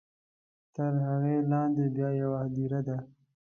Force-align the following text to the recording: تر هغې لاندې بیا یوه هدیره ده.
تر 0.75 0.93
هغې 1.07 1.35
لاندې 1.51 1.85
بیا 1.95 2.09
یوه 2.21 2.37
هدیره 2.45 2.79
ده. 2.87 2.97